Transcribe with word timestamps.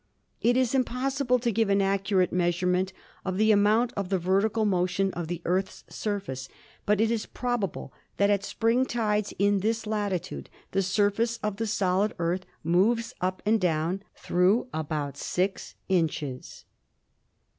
It 0.41 0.57
is 0.57 0.73
impossible 0.73 1.37
to 1.37 1.51
give 1.51 1.69
an 1.69 1.79
accurate 1.79 2.33
measurement 2.33 2.91
of 3.23 3.37
the 3.37 3.51
amount 3.51 3.93
of 3.95 4.09
the 4.09 4.17
vertical 4.17 4.65
motion 4.65 5.13
of 5.13 5.27
the 5.27 5.43
Earth's 5.45 5.83
surface, 5.89 6.49
but 6.87 6.99
it 6.99 7.11
is 7.11 7.27
probable 7.27 7.93
that 8.17 8.31
at 8.31 8.43
spring 8.43 8.87
tides 8.87 9.31
in 9.37 9.59
this 9.59 9.85
latitude 9.85 10.49
the 10.71 10.81
surface 10.81 11.37
of 11.43 11.57
the 11.57 11.67
solid 11.67 12.15
Earth 12.17 12.47
moves 12.63 13.13
up 13.21 13.43
and 13.45 13.61
down 13.61 14.01
through 14.15 14.69
about 14.73 15.17
six 15.17 15.75
inches. 15.87 16.65